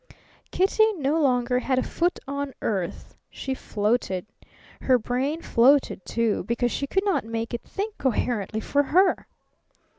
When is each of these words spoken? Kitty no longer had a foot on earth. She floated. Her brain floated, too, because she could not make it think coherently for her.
Kitty 0.49 0.93
no 0.93 1.21
longer 1.21 1.59
had 1.59 1.77
a 1.77 1.83
foot 1.83 2.17
on 2.27 2.55
earth. 2.63 3.13
She 3.29 3.53
floated. 3.53 4.25
Her 4.81 4.97
brain 4.97 5.43
floated, 5.43 6.03
too, 6.07 6.43
because 6.45 6.71
she 6.71 6.87
could 6.87 7.05
not 7.05 7.23
make 7.23 7.53
it 7.53 7.61
think 7.61 7.99
coherently 7.99 8.61
for 8.61 8.81
her. 8.81 9.27